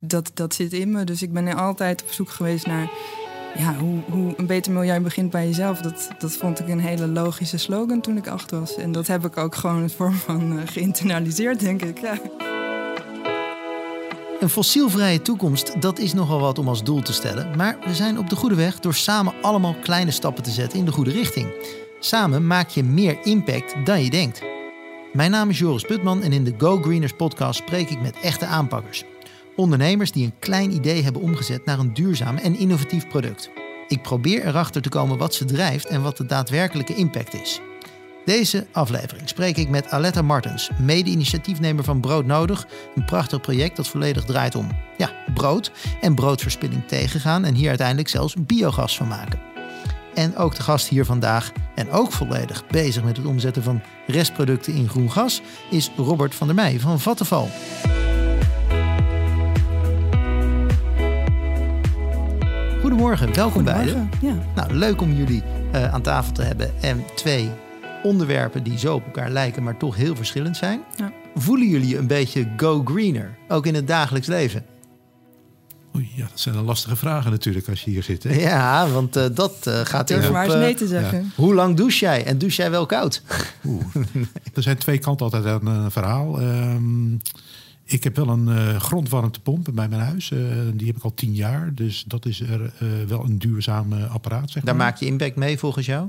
[0.00, 1.04] dat, dat zit in me.
[1.04, 2.90] Dus ik ben altijd op zoek geweest naar
[3.56, 5.80] ja, hoe, hoe een beter milieu begint bij jezelf.
[5.80, 8.76] Dat, dat vond ik een hele logische slogan toen ik acht was.
[8.76, 12.00] En dat heb ik ook gewoon in vorm van uh, geïnternaliseerd, denk ik.
[14.40, 17.56] Een fossielvrije toekomst, dat is nogal wat om als doel te stellen.
[17.56, 20.84] Maar we zijn op de goede weg door samen allemaal kleine stappen te zetten in
[20.84, 21.78] de goede richting.
[21.98, 24.42] Samen maak je meer impact dan je denkt.
[25.12, 28.46] Mijn naam is Joris Putman en in de Go Greeners podcast spreek ik met echte
[28.46, 29.04] aanpakkers.
[29.60, 33.50] Ondernemers die een klein idee hebben omgezet naar een duurzaam en innovatief product.
[33.88, 37.60] Ik probeer erachter te komen wat ze drijft en wat de daadwerkelijke impact is.
[38.24, 42.66] Deze aflevering spreek ik met Aletta Martens, mede-initiatiefnemer van Brood Nodig.
[42.94, 48.08] Een prachtig project dat volledig draait om ja, brood en broodverspilling tegengaan en hier uiteindelijk
[48.08, 49.40] zelfs biogas van maken.
[50.14, 54.74] En ook de gast hier vandaag, en ook volledig bezig met het omzetten van restproducten
[54.74, 57.48] in groen gas, is Robert van der Meij van Vattenval.
[62.90, 64.10] Goedemorgen, welkom beiden.
[64.20, 64.34] Ja.
[64.54, 65.42] Nou, leuk om jullie
[65.74, 67.50] uh, aan tafel te hebben en twee
[68.02, 70.80] onderwerpen die zo op elkaar lijken, maar toch heel verschillend zijn.
[70.96, 71.12] Ja.
[71.34, 74.64] Voelen jullie een beetje go greener, ook in het dagelijks leven?
[75.96, 78.22] Oei, ja, dat zijn dan lastige vragen natuurlijk als je hier zit.
[78.22, 78.34] Hè?
[78.34, 81.18] Ja, want uh, dat uh, gaat in maar eens nee te zeggen.
[81.18, 81.42] Ja.
[81.42, 83.22] Hoe lang douche jij en douche jij wel koud?
[83.64, 83.84] Oeh,
[84.54, 86.40] er zijn twee kanten altijd aan een verhaal.
[86.40, 87.20] Um,
[87.92, 90.30] ik heb wel een uh, grondwarmtepomp bij mijn huis.
[90.30, 90.40] Uh,
[90.74, 91.74] die heb ik al tien jaar.
[91.74, 94.50] Dus dat is er uh, wel een duurzaam apparaat.
[94.50, 94.86] Zeg daar maar.
[94.86, 96.08] maak je impact mee volgens jou?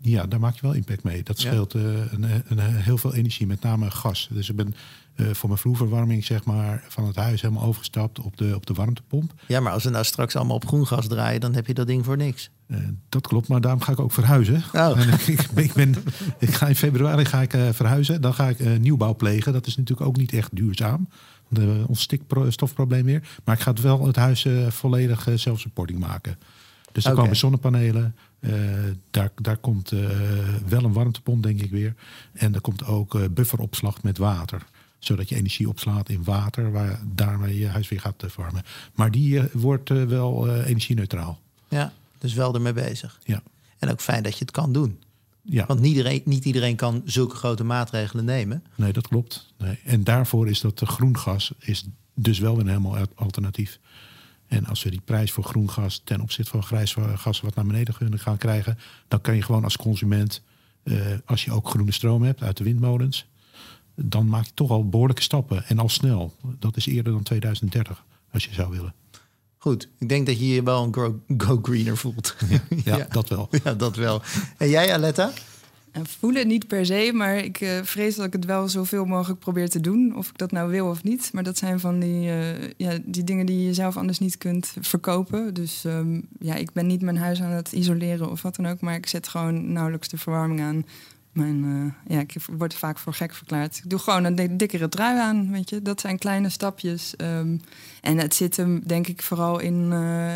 [0.00, 1.22] Ja, daar maak je wel impact mee.
[1.22, 1.78] Dat scheelt ja.
[2.10, 4.28] een, een, heel veel energie, met name gas.
[4.32, 4.74] Dus ik ben
[5.16, 9.32] voor mijn vloerverwarming zeg maar, van het huis helemaal overgestapt op de, op de warmtepomp.
[9.46, 11.86] Ja, maar als we nou straks allemaal op groen gas draaien, dan heb je dat
[11.86, 12.50] ding voor niks.
[12.70, 14.62] Uh, dat klopt, maar daarom ga ik ook verhuizen.
[14.72, 14.98] Oh.
[15.26, 15.94] ik, ik, ben,
[16.38, 18.20] ik ga in februari ga ik, uh, verhuizen.
[18.20, 19.52] Dan ga ik uh, nieuwbouw plegen.
[19.52, 21.08] Dat is natuurlijk ook niet echt duurzaam.
[21.86, 23.28] Ons stikstofprobleem weer.
[23.44, 26.38] Maar ik ga het wel het huis volledig zelfsupporting maken.
[26.92, 27.22] Dus er okay.
[27.22, 28.14] komen zonnepanelen.
[29.10, 29.90] daar, daar komt
[30.68, 31.94] wel een warmtepomp, denk ik weer.
[32.32, 34.66] En er komt ook bufferopslag met water
[35.00, 38.62] zodat je energie opslaat in water, waar daarmee je huis weer gaat verwarmen.
[38.94, 41.40] Maar die wordt wel energie-neutraal.
[41.68, 43.20] Ja, dus wel ermee bezig.
[43.24, 43.42] Ja.
[43.78, 44.98] En ook fijn dat je het kan doen.
[45.42, 45.66] Ja.
[45.66, 48.64] Want niet iedereen, niet iedereen kan zulke grote maatregelen nemen.
[48.74, 49.52] Nee, dat klopt.
[49.58, 49.78] Nee.
[49.84, 51.84] En daarvoor is dat groen gas is
[52.14, 53.78] dus wel een helemaal alternatief.
[54.46, 57.66] En als we die prijs voor groen gas ten opzichte van grijs gas wat naar
[57.66, 58.78] beneden kunnen gaan krijgen,
[59.08, 60.42] dan kan je gewoon als consument,
[60.82, 63.26] uh, als je ook groene stroom hebt uit de windmolens,
[64.02, 66.34] dan maak je toch al behoorlijke stappen en al snel.
[66.58, 68.94] Dat is eerder dan 2030, als je zou willen.
[69.58, 72.36] Goed, ik denk dat je je wel een go, go greener voelt.
[72.84, 73.48] Ja, ja, dat wel.
[73.64, 74.22] Ja, dat wel.
[74.56, 75.32] En jij, Aletta?
[76.02, 79.68] Voelen niet per se, maar ik uh, vrees dat ik het wel zoveel mogelijk probeer
[79.68, 80.16] te doen.
[80.16, 81.30] Of ik dat nou wil of niet.
[81.32, 84.72] Maar dat zijn van die, uh, ja, die dingen die je zelf anders niet kunt
[84.80, 85.54] verkopen.
[85.54, 88.80] Dus um, ja, ik ben niet mijn huis aan het isoleren of wat dan ook.
[88.80, 90.84] Maar ik zet gewoon nauwelijks de verwarming aan.
[91.32, 93.76] Mijn, uh, ja, ik word vaak voor gek verklaard.
[93.76, 95.82] Ik doe gewoon een dikkere trui aan, weet je.
[95.82, 97.14] Dat zijn kleine stapjes.
[97.16, 97.60] Um,
[98.00, 100.34] en het zit hem, denk ik, vooral in, uh,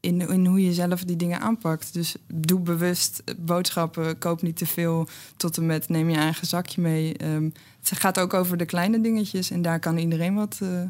[0.00, 1.92] in, in hoe je zelf die dingen aanpakt.
[1.92, 5.08] Dus doe bewust boodschappen, koop niet te veel.
[5.36, 7.24] Tot en met neem je eigen zakje mee.
[7.24, 9.50] Um, het gaat ook over de kleine dingetjes.
[9.50, 10.82] En daar kan iedereen wat, uh,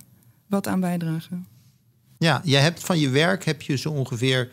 [0.46, 1.46] wat aan bijdragen.
[2.18, 4.50] Ja, jij hebt van je werk heb je zo ongeveer...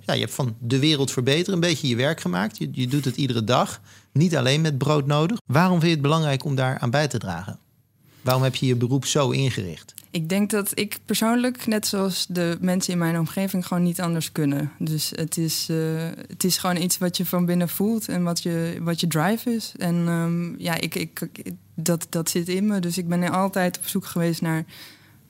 [0.00, 2.58] Ja, je hebt van de wereld verbeteren een beetje je werk gemaakt.
[2.58, 3.80] Je, je doet het iedere dag.
[4.12, 5.38] Niet alleen met brood nodig.
[5.46, 7.58] Waarom vind je het belangrijk om daar aan bij te dragen?
[8.20, 9.94] Waarom heb je je beroep zo ingericht?
[10.10, 14.32] Ik denk dat ik persoonlijk, net zoals de mensen in mijn omgeving, gewoon niet anders
[14.32, 14.72] kunnen.
[14.78, 18.42] Dus het is, uh, het is gewoon iets wat je van binnen voelt en wat
[18.42, 19.72] je, wat je drive is.
[19.78, 21.28] En um, ja, ik, ik,
[21.74, 22.80] dat, dat zit in me.
[22.80, 24.64] Dus ik ben altijd op zoek geweest naar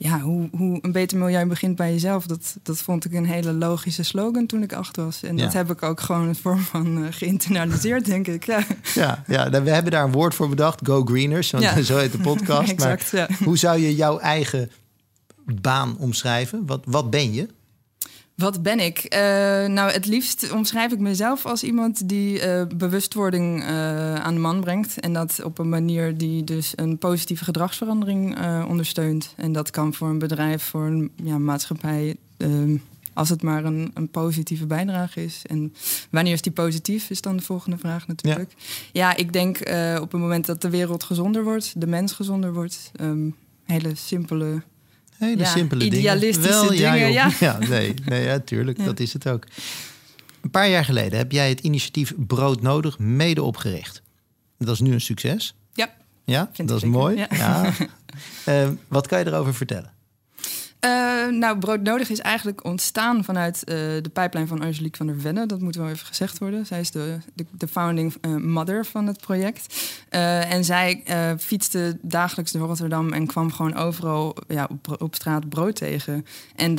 [0.03, 2.27] ja, hoe, hoe een beter milieu begint bij jezelf.
[2.27, 5.23] Dat, dat vond ik een hele logische slogan toen ik acht was.
[5.23, 5.45] En ja.
[5.45, 8.45] dat heb ik ook gewoon in vorm van uh, geïnternaliseerd, denk ik.
[8.45, 8.65] Ja.
[8.95, 11.51] Ja, ja, we hebben daar een woord voor bedacht, Go Greeners.
[11.51, 11.83] Want ja.
[11.93, 12.71] zo heet de podcast.
[12.79, 14.71] exact, maar hoe zou je jouw eigen
[15.45, 16.67] baan omschrijven?
[16.67, 17.49] Wat, wat ben je?
[18.35, 19.15] Wat ben ik?
[19.15, 19.19] Uh,
[19.67, 24.61] nou, het liefst omschrijf ik mezelf als iemand die uh, bewustwording uh, aan de man
[24.61, 25.01] brengt.
[25.01, 28.37] En dat op een manier die dus een positieve gedragsverandering
[28.69, 29.35] ondersteunt.
[29.37, 32.17] En dat kan voor een bedrijf, voor een ja, maatschappij,
[33.13, 35.43] als het maar een, een, positieve bijdrage is.
[35.47, 35.75] En
[36.11, 38.55] wanneer is die positief, is dan de volgende vraag natuurlijk.
[38.57, 39.59] Ja, ja ik denk
[40.01, 42.91] op het moment dat de wereld gezonder wordt, de mens gezonder wordt.
[43.01, 44.63] Um, hele simpele
[45.23, 46.69] Hele ja, simpele idealistische dingen.
[46.69, 47.31] Wel, dingen, ja.
[47.41, 47.59] ja.
[47.59, 49.45] nee, nee ja, tuurlijk, dat is het ook.
[50.41, 54.03] Een paar jaar geleden heb jij het initiatief Brood Nodig mede opgericht.
[54.59, 55.55] Dat is nu een succes.
[55.73, 57.27] Ja, ja dat is mooi.
[57.31, 57.73] Ja.
[58.49, 59.93] uh, wat kan je erover vertellen?
[60.85, 65.47] Uh, nou, broodnodig is eigenlijk ontstaan vanuit uh, de pijplijn van Angelique van der Venne.
[65.47, 66.67] Dat moet wel even gezegd worden.
[66.67, 67.19] Zij is de,
[67.51, 69.75] de, founding uh, mother van het project.
[70.09, 71.03] en zij
[71.39, 76.27] fietste dagelijks door Rotterdam en kwam gewoon overal ja, op, op straat brood tegen.
[76.57, 76.77] En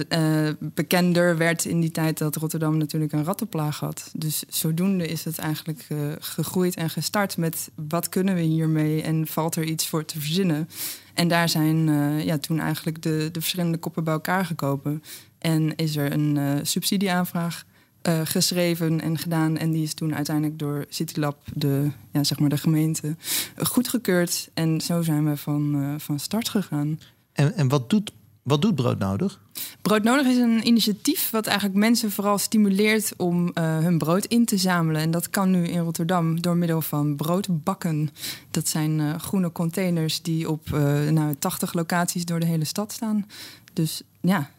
[0.59, 4.11] bekender werd in die tijd dat Rotterdam natuurlijk een rattenplaag had.
[4.13, 5.87] Dus zodoende is het eigenlijk
[6.19, 10.67] gegroeid en gestart met wat kunnen we hiermee en valt er iets voor te verzinnen.
[11.13, 15.03] En daar zijn uh, ja, toen eigenlijk de, de verschillende koppen bij elkaar gekomen.
[15.37, 17.65] En is er een uh, subsidieaanvraag
[18.07, 19.57] uh, geschreven en gedaan.
[19.57, 23.15] En die is toen uiteindelijk door CityLab, de, ja, zeg maar de gemeente,
[23.57, 24.49] goedgekeurd.
[24.53, 26.99] En zo zijn we van, van start gegaan.
[27.33, 28.11] En, en wat doet
[28.43, 29.39] wat doet Broodnodig?
[29.81, 34.57] Broodnodig is een initiatief wat eigenlijk mensen vooral stimuleert om uh, hun brood in te
[34.57, 35.01] zamelen.
[35.01, 38.09] En dat kan nu in Rotterdam door middel van broodbakken.
[38.51, 42.91] Dat zijn uh, groene containers die op uh, nou, 80 locaties door de hele stad
[42.91, 43.27] staan.
[43.73, 44.49] Dus ja,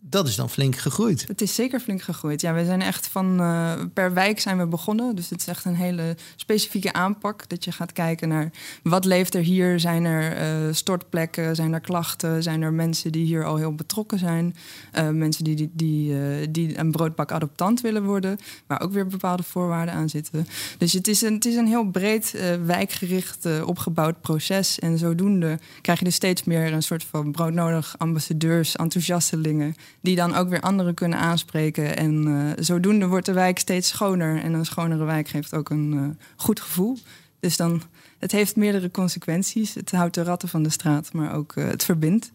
[0.00, 1.24] dat is dan flink gegroeid.
[1.28, 2.40] Het is zeker flink gegroeid.
[2.40, 5.16] Ja, we zijn echt van uh, per wijk zijn we begonnen.
[5.16, 7.48] Dus het is echt een hele specifieke aanpak.
[7.48, 8.50] Dat je gaat kijken naar
[8.82, 9.80] wat leeft er hier.
[9.80, 11.54] Zijn er uh, stortplekken?
[11.56, 12.42] Zijn er klachten?
[12.42, 14.56] Zijn er mensen die hier al heel betrokken zijn?
[14.94, 18.38] Uh, mensen die, die, die, die een broodbak adoptant willen worden.
[18.66, 20.46] Waar ook weer bepaalde voorwaarden aan zitten.
[20.78, 22.34] Dus het is een, het is een heel breed
[22.64, 24.78] wijkgericht opgebouwd proces.
[24.78, 30.34] En zodoende krijg je er steeds meer een soort van broodnodig ambassadeurs, enthousiastelingen die dan
[30.34, 31.96] ook weer anderen kunnen aanspreken.
[31.96, 34.42] En uh, zodoende wordt de wijk steeds schoner.
[34.42, 36.98] En een schonere wijk geeft ook een uh, goed gevoel.
[37.40, 37.82] Dus dan,
[38.18, 39.74] het heeft meerdere consequenties.
[39.74, 42.32] Het houdt de ratten van de straat, maar ook uh, het verbindt.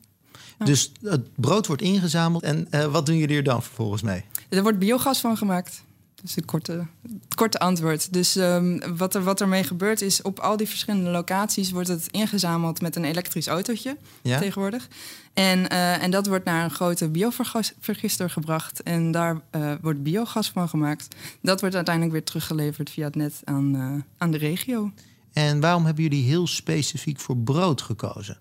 [0.57, 4.23] Dus het brood wordt ingezameld en wat doen jullie er dan vervolgens mee?
[4.49, 5.83] Er wordt biogas van gemaakt.
[6.23, 8.13] Dus het korte, het korte antwoord.
[8.13, 12.07] Dus um, wat, er, wat ermee gebeurt is, op al die verschillende locaties wordt het
[12.11, 14.39] ingezameld met een elektrisch autootje ja?
[14.39, 14.87] tegenwoordig.
[15.33, 18.83] En, uh, en dat wordt naar een grote biovergister gebracht.
[18.83, 21.15] En daar uh, wordt biogas van gemaakt.
[21.41, 24.91] Dat wordt uiteindelijk weer teruggeleverd via het net aan, uh, aan de regio.
[25.33, 28.37] En waarom hebben jullie heel specifiek voor brood gekozen?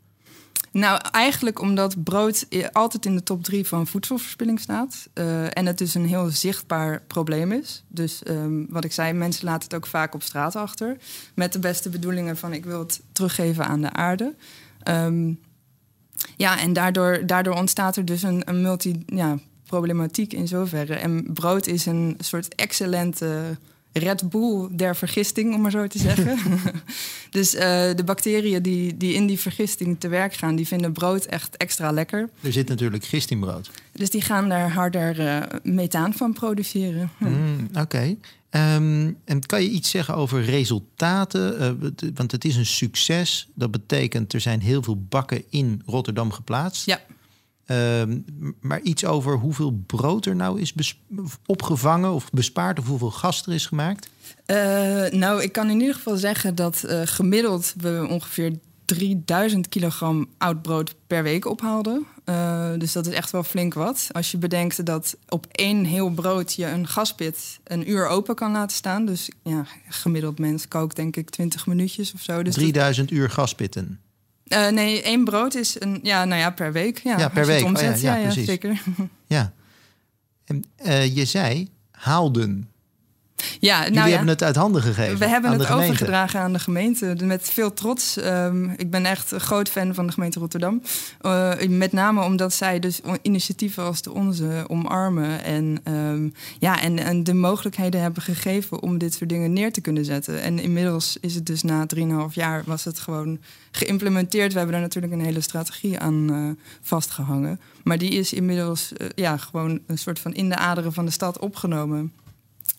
[0.72, 5.08] Nou, eigenlijk omdat brood altijd in de top drie van voedselverspilling staat.
[5.14, 7.84] Uh, en het dus een heel zichtbaar probleem is.
[7.88, 10.96] Dus um, wat ik zei, mensen laten het ook vaak op straat achter.
[11.34, 14.34] Met de beste bedoelingen van ik wil het teruggeven aan de aarde.
[14.88, 15.40] Um,
[16.36, 19.02] ja, en daardoor, daardoor ontstaat er dus een, een multi...
[19.06, 20.94] Ja, problematiek in zoverre.
[20.94, 23.58] En brood is een soort excellente
[23.92, 26.38] Red Bull der vergisting, om maar zo te zeggen.
[27.30, 31.24] dus uh, de bacteriën die, die in die vergisting te werk gaan, die vinden brood
[31.24, 32.28] echt extra lekker.
[32.40, 33.70] Er zit natuurlijk gist in brood.
[33.92, 37.10] Dus die gaan daar harder uh, methaan van produceren.
[37.18, 37.80] Mm, Oké.
[37.80, 38.18] Okay.
[38.76, 41.78] Um, en kan je iets zeggen over resultaten?
[41.82, 43.48] Uh, want het is een succes.
[43.54, 46.86] Dat betekent er zijn heel veel bakken in Rotterdam geplaatst.
[46.86, 47.00] Ja.
[47.66, 48.02] Uh,
[48.60, 50.98] maar iets over hoeveel brood er nou is
[51.46, 54.08] opgevangen of bespaard of hoeveel gas er is gemaakt?
[54.46, 54.56] Uh,
[55.10, 58.52] nou, ik kan in ieder geval zeggen dat uh, gemiddeld we ongeveer
[58.84, 62.06] 3000 kilogram oud brood per week ophaalden.
[62.24, 64.08] Uh, dus dat is echt wel flink wat.
[64.12, 68.52] Als je bedenkt dat op één heel brood je een gaspit een uur open kan
[68.52, 69.04] laten staan.
[69.06, 72.42] Dus ja, gemiddeld mens kookt denk ik 20 minuutjes of zo.
[72.42, 74.00] Dus 3000 uur gaspitten.
[74.52, 76.98] Uh, nee, één brood is een, ja, nou ja, per week.
[76.98, 77.64] Ja, ja per week.
[77.64, 78.82] Omzet, oh, ja, ja, ja, ja, zeker.
[79.26, 79.52] Ja.
[80.44, 82.71] En, uh, je zei haalden.
[83.62, 85.18] Ja, nou Jullie hebben het uit handen gegeven.
[85.18, 85.84] We hebben het gemeente.
[85.84, 87.16] overgedragen aan de gemeente.
[87.24, 88.16] Met veel trots.
[88.16, 90.82] Um, ik ben echt een groot fan van de gemeente Rotterdam.
[91.22, 95.44] Uh, met name omdat zij dus initiatieven als de onze omarmen.
[95.44, 99.80] En, um, ja, en, en de mogelijkheden hebben gegeven om dit soort dingen neer te
[99.80, 100.40] kunnen zetten.
[100.40, 103.38] En inmiddels is het dus na 3,5 jaar was het gewoon
[103.70, 104.52] geïmplementeerd.
[104.52, 106.50] We hebben daar natuurlijk een hele strategie aan uh,
[106.80, 107.60] vastgehangen.
[107.82, 111.10] Maar die is inmiddels uh, ja, gewoon een soort van in de aderen van de
[111.10, 112.12] stad opgenomen.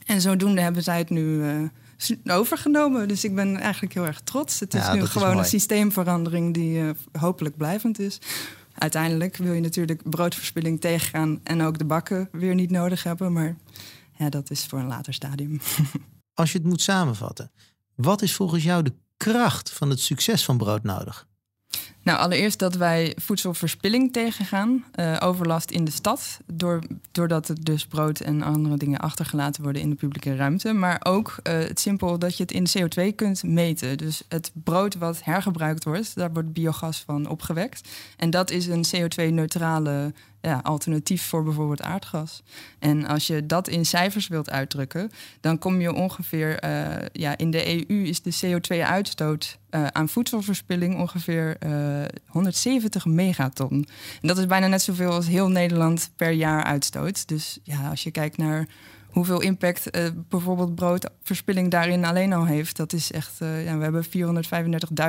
[0.05, 3.07] En zodoende hebben zij het nu uh, overgenomen.
[3.07, 4.60] Dus ik ben eigenlijk heel erg trots.
[4.60, 8.19] Het is ja, nu gewoon is een systeemverandering die uh, hopelijk blijvend is.
[8.74, 13.33] Uiteindelijk wil je natuurlijk broodverspilling tegengaan en ook de bakken weer niet nodig hebben.
[13.33, 13.55] Maar
[14.17, 15.60] ja, dat is voor een later stadium.
[16.33, 17.51] Als je het moet samenvatten,
[17.95, 21.27] wat is volgens jou de kracht van het succes van brood nodig?
[22.03, 26.81] Nou, allereerst dat wij voedselverspilling tegengaan, uh, overlast in de stad, door,
[27.12, 30.74] doordat er dus brood en andere dingen achtergelaten worden in de publieke ruimte.
[30.74, 33.98] Maar ook uh, het simpel dat je het in CO2 kunt meten.
[33.98, 37.89] Dus het brood wat hergebruikt wordt, daar wordt biogas van opgewekt.
[38.17, 42.43] En dat is een CO2-neutrale ja, alternatief voor bijvoorbeeld aardgas.
[42.79, 47.51] En als je dat in cijfers wilt uitdrukken, dan kom je ongeveer, uh, ja, in
[47.51, 51.58] de EU is de CO2-uitstoot uh, aan voedselverspilling ongeveer
[52.27, 53.88] 170 megaton.
[54.22, 57.27] En dat is bijna net zoveel als heel Nederland per jaar uitstoot.
[57.27, 58.68] Dus ja, als je kijkt naar
[59.08, 62.77] hoeveel impact uh, bijvoorbeeld broodverspilling daarin alleen al heeft.
[62.77, 64.06] Dat is echt, ja, we hebben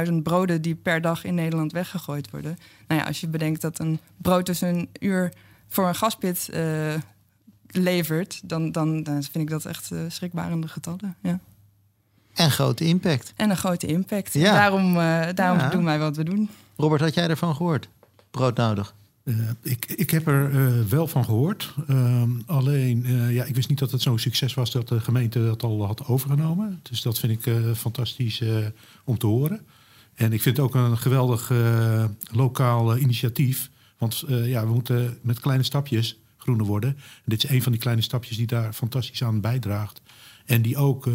[0.08, 2.58] 435.000 broden die per dag in Nederland weggegooid worden.
[2.88, 5.32] Nou ja, als je bedenkt dat een brood dus een uur
[5.68, 6.50] voor een gaspit
[7.66, 11.16] levert, dan, dan, dan, vind ik dat echt schrikbarende getallen.
[11.22, 11.40] Ja.
[12.34, 13.32] En grote impact.
[13.36, 14.32] En een grote impact.
[14.32, 14.52] Ja.
[14.52, 14.94] Daarom,
[15.34, 15.68] daarom ja.
[15.68, 16.50] doen wij wat we doen.
[16.76, 17.88] Robert, had jij ervan gehoord?
[18.30, 18.94] Brood nodig?
[19.24, 21.74] Uh, ik, ik heb er uh, wel van gehoord.
[21.88, 25.62] Uh, alleen, ja, ik wist niet dat het zo'n succes was dat de gemeente dat
[25.62, 26.80] al had overgenomen.
[26.82, 28.42] Dus dat vind ik fantastisch
[29.04, 29.60] om te horen.
[30.14, 31.52] En ik vind het ook een geweldig
[32.30, 33.70] lokaal initiatief.
[33.98, 36.90] Want ja, we moeten met kleine stapjes groener worden.
[36.98, 40.00] En dit is een van die kleine stapjes die daar fantastisch aan bijdraagt.
[40.44, 41.08] En die ook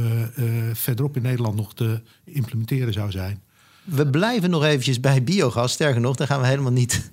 [0.73, 3.41] verderop in Nederland nog te implementeren zou zijn.
[3.83, 5.71] We blijven nog eventjes bij biogas.
[5.71, 7.11] Sterker nog, daar gaan we helemaal niet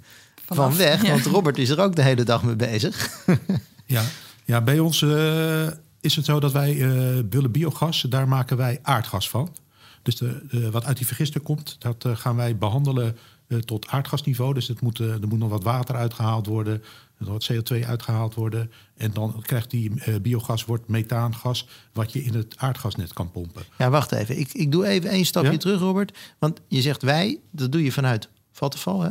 [0.54, 1.02] van weg.
[1.02, 3.25] Want Robert is er ook de hele dag mee bezig.
[3.87, 4.04] ja.
[4.44, 5.66] ja, bij ons uh,
[6.00, 9.54] is het zo dat wij uh, bullen biogas, daar maken wij aardgas van.
[10.02, 13.16] Dus de, wat uit die vergister komt, dat uh, gaan wij behandelen
[13.64, 14.54] tot aardgasniveau.
[14.54, 16.82] Dus het moet, er moet nog wat water uitgehaald worden,
[17.18, 18.73] er wat CO2 uitgehaald worden.
[18.96, 23.62] En dan krijgt die biogas, wordt methaangas, wat je in het aardgasnet kan pompen.
[23.78, 24.38] Ja, wacht even.
[24.38, 26.18] Ik, ik doe even één stapje terug, Robert.
[26.38, 29.11] Want je zegt wij, dat doe je vanuit Vattenfall, hè?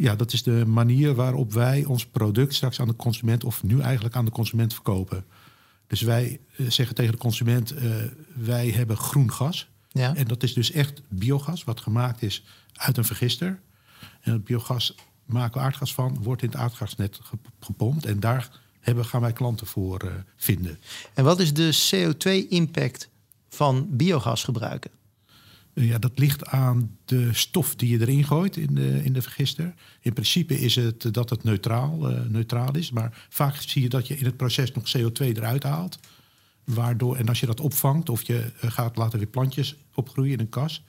[0.00, 3.80] Ja, dat is de manier waarop wij ons product straks aan de consument, of nu
[3.80, 5.24] eigenlijk aan de consument verkopen.
[5.86, 7.94] Dus wij eh, zeggen tegen de consument: uh,
[8.34, 9.68] wij hebben groen gas.
[9.88, 10.14] Ja.
[10.14, 13.60] En dat is dus echt biogas, wat gemaakt is uit een vergister.
[14.20, 14.94] En het biogas
[15.32, 17.20] maken we aardgas van, wordt in het aardgasnet
[17.60, 18.06] gepompt.
[18.06, 20.78] En daar hebben, gaan wij klanten voor uh, vinden.
[21.14, 23.08] En wat is de CO2-impact
[23.48, 24.90] van biogas gebruiken?
[25.74, 29.74] Ja, dat ligt aan de stof die je erin gooit in de, in de vergister.
[30.00, 32.90] In principe is het dat het neutraal, uh, neutraal is.
[32.90, 35.98] Maar vaak zie je dat je in het proces nog CO2 eruit haalt.
[36.64, 40.40] Waardoor, en als je dat opvangt of je eh, gaat laten weer plantjes opgroeien in
[40.40, 40.82] een kas...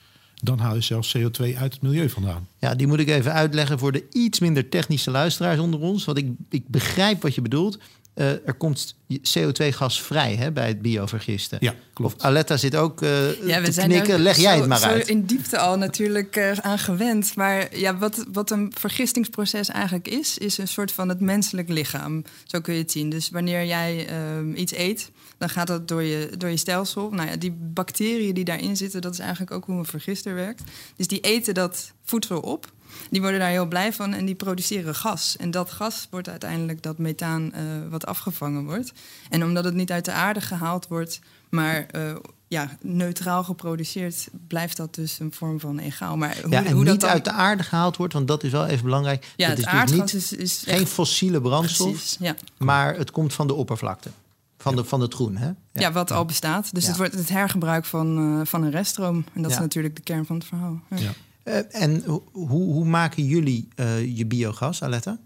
[0.44, 2.48] dan haal je zelfs CO2 uit het milieu vandaan.
[2.58, 6.04] Ja, die moet ik even uitleggen voor de iets minder technische luisteraars onder ons.
[6.04, 7.78] Want ik, ik begrijp wat je bedoelt.
[8.14, 11.58] Uh, er komt CO2-gas vrij hè, bij het biovergisten.
[11.60, 12.14] Ja, klopt.
[12.14, 14.20] Of Aletta zit ook uh, ja, we te zijn knikken.
[14.20, 15.08] Leg jij het maar zo uit.
[15.08, 17.36] in diepte al natuurlijk uh, aan gewend.
[17.36, 20.38] Maar ja, wat, wat een vergistingsproces eigenlijk is...
[20.38, 22.24] is een soort van het menselijk lichaam.
[22.44, 23.10] Zo kun je het zien.
[23.10, 27.10] Dus wanneer jij uh, iets eet, dan gaat dat door je, door je stelsel.
[27.10, 29.00] Nou ja, die bacteriën die daarin zitten...
[29.00, 30.62] dat is eigenlijk ook hoe een vergister werkt.
[30.96, 32.72] Dus die eten dat voedsel op...
[33.10, 35.36] Die worden daar heel blij van en die produceren gas.
[35.36, 38.92] En dat gas wordt uiteindelijk dat methaan uh, wat afgevangen wordt.
[39.30, 42.14] En omdat het niet uit de aarde gehaald wordt, maar uh,
[42.48, 46.16] ja, neutraal geproduceerd, blijft dat dus een vorm van egaal.
[46.16, 47.10] Maar hoe, ja, en hoe niet dat dan...
[47.10, 49.32] uit de aarde gehaald wordt, want dat is wel even belangrijk.
[49.36, 52.34] Ja, het, is dus aardgas is, is geen fossiele brandstof, Precies, ja.
[52.58, 54.10] maar het komt van de oppervlakte.
[54.58, 55.46] Van, de, van het groen, hè?
[55.46, 56.74] Ja, ja wat al bestaat.
[56.74, 59.24] Dus het wordt het hergebruik van, uh, van een reststroom.
[59.32, 60.80] En dat is natuurlijk de kern van het verhaal.
[60.94, 61.12] Ja.
[61.44, 65.18] Uh, en hoe, hoe maken jullie uh, je biogas, Aletta?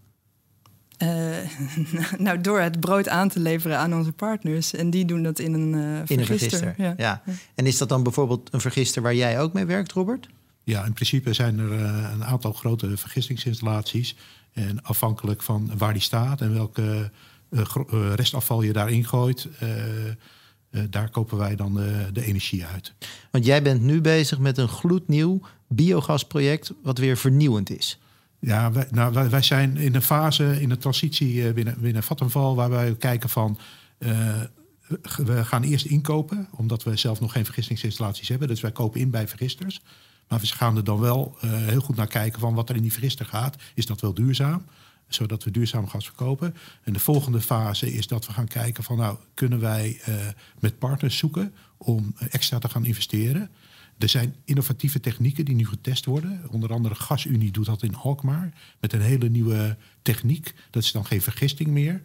[1.02, 1.36] Uh,
[2.18, 4.74] nou, door het brood aan te leveren aan onze partners.
[4.74, 6.14] En die doen dat in een vergister.
[6.14, 6.94] In een vergister, ja.
[6.96, 7.22] ja.
[7.54, 10.28] En is dat dan bijvoorbeeld een vergister waar jij ook mee werkt, Robert?
[10.64, 11.72] Ja, in principe zijn er
[12.12, 14.16] een aantal grote vergistingsinstallaties.
[14.52, 17.10] En afhankelijk van waar die staat en welke
[18.14, 19.48] restafval je daarin gooit...
[20.90, 22.94] daar kopen wij dan de, de energie uit.
[23.30, 27.98] Want jij bent nu bezig met een gloednieuw biogasproject wat weer vernieuwend is.
[28.38, 32.54] Ja, wij, nou, wij, zijn in een fase in de transitie uh, binnen, binnen Vattenval
[32.54, 33.58] waar wij kijken van.
[35.16, 38.48] We gaan eerst inkopen, omdat we zelf nog geen vergistingsinstallaties hebben.
[38.48, 39.80] Dus wij kopen in bij vergisters.
[40.28, 42.82] Maar we gaan er dan wel uh, heel goed naar kijken van wat er in
[42.82, 43.56] die vergister gaat.
[43.74, 44.64] Is dat wel duurzaam?
[45.08, 46.54] Zodat we duurzaam gas verkopen.
[46.82, 50.00] En de volgende fase is dat we gaan kijken van nou, kunnen wij
[50.58, 53.50] met partners zoeken om extra te gaan investeren.
[53.98, 56.42] Er zijn innovatieve technieken die nu getest worden.
[56.50, 60.54] Onder andere GasUnie doet dat in Alkmaar met een hele nieuwe techniek.
[60.70, 62.02] Dat is dan geen vergisting meer,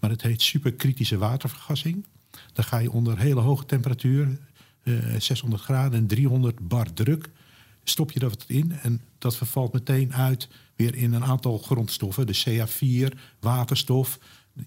[0.00, 2.06] maar het heet superkritische watervergassing.
[2.52, 4.38] Dan ga je onder hele hoge temperatuur,
[4.82, 7.30] eh, 600 graden en 300 bar druk,
[7.84, 12.26] stop je dat in en dat vervalt meteen uit weer in een aantal grondstoffen.
[12.26, 14.18] De CA4, waterstof.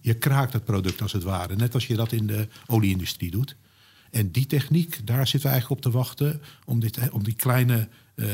[0.02, 3.56] Je kraakt het product als het ware, net als je dat in de olieindustrie doet.
[4.12, 7.88] En die techniek, daar zitten we eigenlijk op te wachten om, dit, om die kleine
[8.16, 8.28] uh,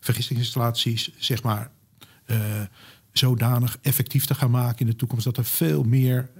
[0.00, 1.70] vergistingsinstallaties, zeg maar,
[2.26, 2.36] uh,
[3.12, 6.30] zodanig effectief te gaan maken in de toekomst dat er veel meer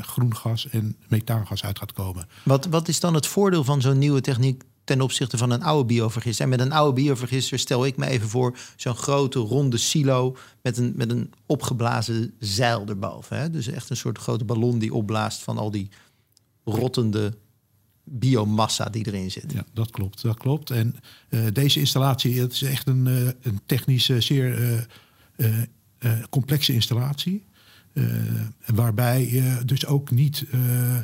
[0.00, 2.28] groen gas en methaangas uit gaat komen.
[2.42, 5.84] Wat, wat is dan het voordeel van zo'n nieuwe techniek ten opzichte van een oude
[5.84, 6.44] biovergister.
[6.44, 10.76] En met een oude biovergister stel ik me even voor zo'n grote ronde silo met
[10.76, 13.38] een, met een opgeblazen zeil erboven.
[13.38, 13.50] Hè?
[13.50, 15.88] Dus echt een soort grote ballon die opblaast van al die
[16.64, 17.36] rottende
[18.04, 19.52] biomassa die erin zit.
[19.52, 20.22] Ja, dat klopt.
[20.22, 20.70] Dat klopt.
[20.70, 20.96] En
[21.28, 24.86] uh, deze installatie, het is echt een, uh, een technische, zeer
[25.36, 25.56] uh,
[26.30, 27.44] complexe installatie.
[28.66, 30.98] waarbij je dus ook niet eh,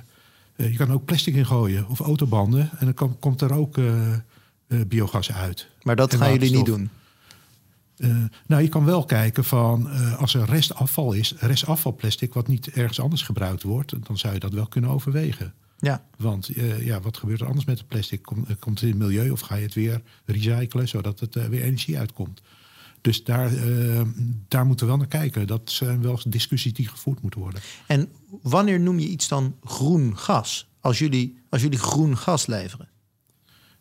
[0.66, 2.70] je kan ook plastic in gooien of autobanden.
[2.78, 4.14] En dan komt er ook uh,
[4.86, 5.68] biogas uit.
[5.82, 6.90] Maar dat gaan jullie niet doen?
[8.46, 13.22] nou, je kan wel kijken van als er restafval is, restafvalplastic wat niet ergens anders
[13.22, 15.54] gebruikt wordt, dan zou je dat wel kunnen overwegen.
[15.78, 16.04] Ja.
[16.16, 16.50] Want
[16.80, 18.22] ja, wat gebeurt er anders met het plastic?
[18.22, 21.62] Komt, komt het in het milieu of ga je het weer recyclen zodat het weer
[21.62, 22.42] energie uitkomt?
[23.00, 24.00] Dus daar, uh,
[24.48, 25.46] daar moeten we wel naar kijken.
[25.46, 27.60] Dat zijn wel discussies die gevoerd moeten worden.
[27.86, 28.08] En
[28.42, 30.68] wanneer noem je iets dan groen gas?
[30.80, 32.88] Als jullie, als jullie groen gas leveren?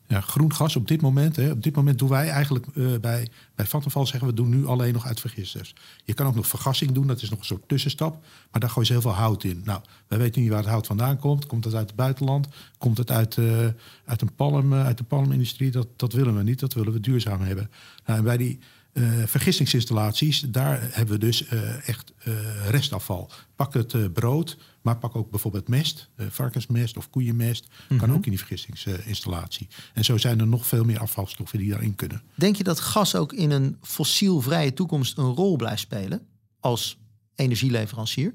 [0.07, 1.35] Ja, groen gas op dit moment.
[1.35, 4.65] Hè, op dit moment doen wij eigenlijk uh, bij, bij Vattenfall zeggen we doen nu
[4.65, 5.75] alleen nog uit vergisters.
[6.03, 8.25] Je kan ook nog vergassing doen, dat is nog een soort tussenstap.
[8.51, 9.61] Maar daar gooi je heel veel hout in.
[9.63, 11.45] Nou, wij weten niet waar het hout vandaan komt.
[11.45, 12.47] Komt het uit het buitenland?
[12.77, 13.67] Komt het uit, uh,
[14.05, 15.71] uit, een palm, uit de palmindustrie?
[15.71, 17.69] Dat, dat willen we niet, dat willen we duurzaam hebben.
[18.05, 18.59] Nou, en bij die
[18.97, 23.31] uh, vergistingsinstallaties, daar hebben we dus uh, echt uh, restafval.
[23.55, 27.67] Pak het brood, maar pak ook bijvoorbeeld mest, varkensmest of koeienmest.
[27.87, 28.11] Kan mhm.
[28.11, 29.67] ook in die vergistingsinstallatie.
[29.93, 32.21] En zo zijn er nog veel meer afvalstoffen die daarin kunnen.
[32.35, 36.27] Denk je dat gas ook in een fossielvrije toekomst een rol blijft spelen
[36.59, 36.97] als
[37.35, 38.33] energieleverancier?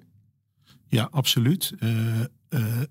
[0.89, 1.75] Ja, absoluut.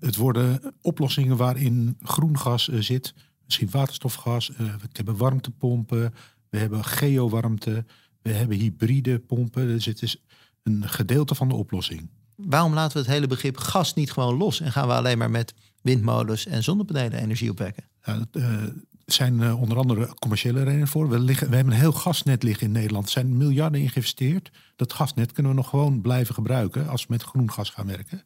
[0.00, 3.14] het worden oplossingen waarin groen gas zit,
[3.44, 4.50] misschien waterstofgas.
[4.56, 6.14] we hebben warmtepompen,
[6.52, 7.84] we hebben geowarmte,
[8.22, 9.66] we hebben hybride pompen.
[9.66, 10.22] Dus het is
[10.62, 12.10] een gedeelte van de oplossing.
[12.36, 15.30] Waarom laten we het hele begrip gas niet gewoon los en gaan we alleen maar
[15.30, 17.84] met windmolens en zonnepanelen energie opwekken?
[18.02, 18.62] Ja, er uh,
[19.06, 21.08] zijn uh, onder andere commerciële redenen voor.
[21.08, 23.04] We, liggen, we hebben een heel gasnet liggen in Nederland.
[23.04, 24.50] Er zijn miljarden in geïnvesteerd.
[24.76, 28.22] Dat gasnet kunnen we nog gewoon blijven gebruiken als we met groen gas gaan werken.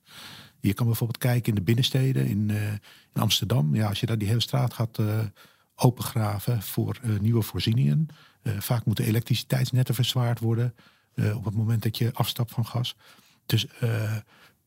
[0.60, 2.72] Je kan bijvoorbeeld kijken in de binnensteden, in, uh,
[3.12, 3.74] in Amsterdam.
[3.74, 4.98] Ja, als je daar die hele straat gaat
[5.76, 8.08] opengraven voor uh, nieuwe voorzieningen.
[8.42, 10.74] Uh, vaak moeten elektriciteitsnetten verzwaard worden
[11.14, 12.96] uh, op het moment dat je afstapt van gas.
[13.46, 13.66] Dus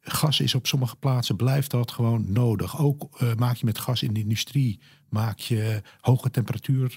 [0.02, 2.80] gas is op sommige plaatsen, blijft dat gewoon nodig.
[2.80, 6.95] Ook maak je met gas in de industrie, maak je hoge temperatuur,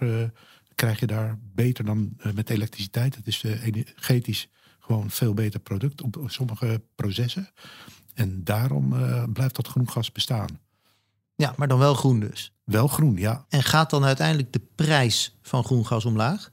[0.75, 3.17] krijg je daar beter dan met elektriciteit.
[3.17, 4.49] Het is energetisch
[4.79, 7.49] gewoon veel beter product op sommige processen.
[8.15, 8.95] En daarom
[9.33, 10.59] blijft dat groen gas bestaan.
[11.43, 12.53] Ja, maar dan wel groen dus.
[12.65, 13.45] Wel groen, ja.
[13.49, 16.51] En gaat dan uiteindelijk de prijs van groen gas omlaag?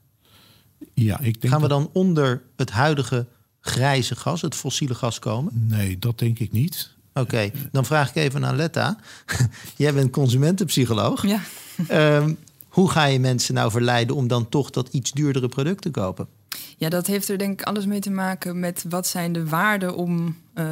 [0.94, 3.26] Ja, ik denk Gaan we dan onder het huidige
[3.60, 5.66] grijze gas, het fossiele gas komen?
[5.68, 6.94] Nee, dat denk ik niet.
[7.14, 8.98] Oké, dan vraag ik even aan Letta.
[9.76, 11.26] Jij bent consumentenpsycholoog.
[11.26, 11.40] Ja.
[12.16, 15.90] Um, hoe ga je mensen nou verleiden om dan toch dat iets duurdere product te
[15.90, 16.28] kopen?
[16.76, 19.96] Ja, dat heeft er denk ik alles mee te maken met wat zijn de waarden
[19.96, 20.66] om, uh,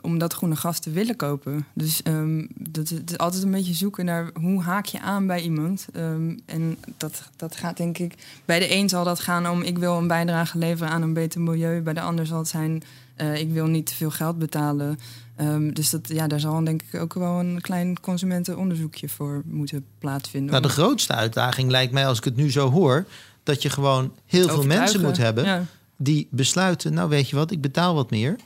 [0.00, 1.66] om dat groene gas te willen kopen.
[1.74, 5.40] Dus um, dat, het is altijd een beetje zoeken naar hoe haak je aan bij
[5.40, 5.86] iemand.
[5.96, 9.78] Um, en dat, dat gaat denk ik, bij de een zal dat gaan om ik
[9.78, 11.82] wil een bijdrage leveren aan een beter milieu.
[11.82, 12.82] Bij de ander zal het zijn
[13.16, 14.98] uh, ik wil niet te veel geld betalen.
[15.40, 19.84] Um, dus dat, ja, daar zal denk ik ook wel een klein consumentenonderzoekje voor moeten
[19.98, 20.50] plaatsvinden.
[20.50, 23.06] Nou, de grootste uitdaging lijkt mij, als ik het nu zo hoor,
[23.42, 27.60] dat je gewoon heel veel mensen moet hebben die besluiten, nou weet je wat, ik
[27.60, 28.36] betaal wat meer.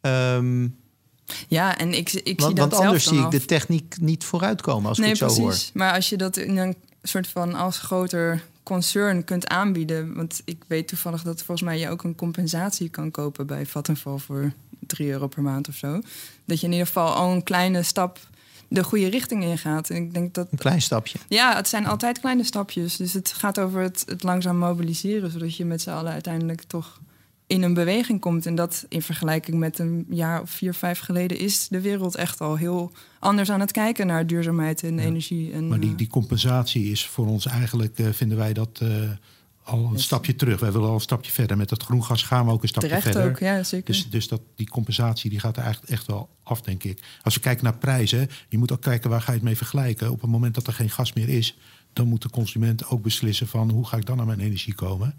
[0.00, 0.76] Um,
[1.48, 4.88] ja, en ik, ik want, zie dat Want anders zie ik de techniek niet vooruitkomen
[4.88, 5.64] als nee, ik het zo precies.
[5.64, 5.70] hoor.
[5.74, 10.14] Maar als je dat in een soort van als groter concern kunt aanbieden.
[10.14, 14.18] Want ik weet toevallig dat volgens mij je ook een compensatie kan kopen bij Vattenfall
[14.18, 14.52] voor
[14.86, 16.00] 3 euro per maand of zo.
[16.44, 18.18] Dat je in ieder geval al een kleine stap
[18.68, 19.90] de goede richting ingaat.
[19.90, 21.18] En ik denk dat, een klein stapje.
[21.28, 22.96] Ja, het zijn altijd kleine stapjes.
[22.96, 27.00] Dus het gaat over het, het langzaam mobiliseren, zodat je met z'n allen uiteindelijk toch
[27.46, 28.46] in een beweging komt.
[28.46, 32.40] En dat in vergelijking met een jaar of vier, vijf geleden is de wereld echt
[32.40, 35.52] al heel anders aan het kijken naar duurzaamheid en energie.
[35.52, 38.80] En, maar die, die compensatie is voor ons eigenlijk, uh, vinden wij dat.
[38.82, 39.10] Uh,
[39.66, 40.60] al een stapje terug.
[40.60, 41.56] Wij willen al een stapje verder.
[41.56, 43.30] Met dat groen gas gaan we ook een stapje Terecht verder.
[43.30, 43.86] ook, ja, zeker.
[43.86, 47.02] Dus, dus dat, die compensatie die gaat er eigenlijk echt wel af, denk ik.
[47.22, 50.10] Als we kijken naar prijzen, je moet ook kijken waar ga je het mee vergelijken.
[50.10, 51.56] Op het moment dat er geen gas meer is,
[51.96, 55.14] dan moet de consument ook beslissen van hoe ga ik dan aan mijn energie komen.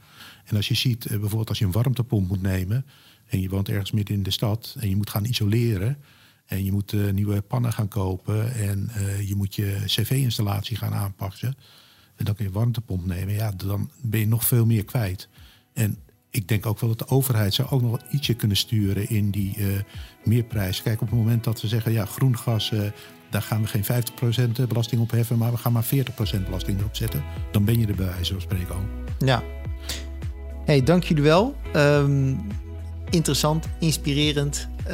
[0.46, 2.86] En als je ziet, eh, bijvoorbeeld als je een warmtepomp moet nemen
[3.26, 5.98] en je woont ergens midden in de stad en je moet gaan isoleren.
[6.46, 10.94] En je moet uh, nieuwe pannen gaan kopen en uh, je moet je cv-installatie gaan
[10.94, 11.56] aanpassen
[12.18, 15.30] en dan kun je warmtepomp nemen, ja, dan ben je nog veel meer kwijt.
[15.74, 15.98] En
[16.38, 19.30] ik denk ook wel dat de overheid zou ook nog wel ietsje kunnen sturen in
[19.30, 19.66] die uh,
[20.24, 20.82] meerprijs.
[20.82, 22.82] Kijk, op het moment dat we zeggen, ja, groen gas, uh,
[23.30, 25.88] daar gaan we geen 50% belasting op heffen, maar we gaan maar 40%
[26.46, 27.24] belasting erop zetten.
[27.52, 28.82] Dan ben je er bij wijze van spreken al.
[29.20, 29.44] Ja.
[30.66, 31.56] Hey, dank jullie wel.
[31.76, 32.48] Um,
[33.10, 34.68] interessant, inspirerend.
[34.88, 34.94] Uh,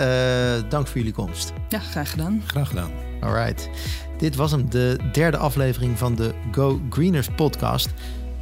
[0.69, 1.53] dank voor jullie komst.
[1.69, 2.41] Ja, graag gedaan.
[2.45, 2.91] Graag gedaan.
[3.21, 3.69] All right.
[4.17, 7.89] Dit was hem, de derde aflevering van de Go Greeners podcast.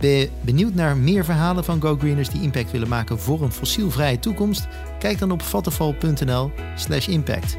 [0.02, 3.52] Ben je benieuwd naar meer verhalen van Go Greeners die impact willen maken voor een
[3.52, 4.68] fossielvrije toekomst?
[5.00, 7.58] Kijk dan op vattenfall.nl/impact.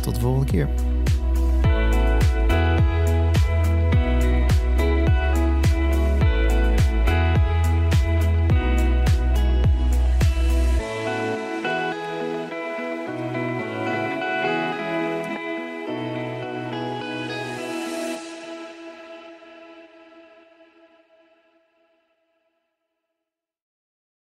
[0.00, 0.68] Tot de volgende keer.